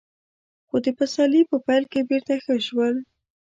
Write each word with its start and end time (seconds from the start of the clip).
خو 0.67 0.75
د 0.85 0.87
پسرلي 0.97 1.41
په 1.51 1.57
پيل 1.65 1.83
کې 1.91 2.07
بېرته 2.09 2.33
ښه 2.43 2.55
شول. 2.67 2.95